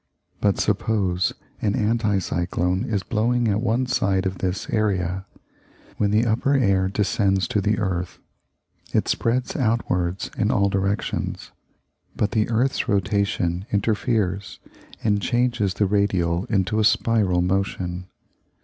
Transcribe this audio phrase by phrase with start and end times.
[0.39, 1.31] But suppose
[1.61, 5.27] an anti cyclone is blowing at one side of this area.
[5.97, 8.17] When the upper air descends to the earth,
[8.95, 11.51] it spreads outwards in all directions;
[12.15, 14.57] but the earth's rotation interferes
[15.03, 18.07] and changes the radial into a spiral motion.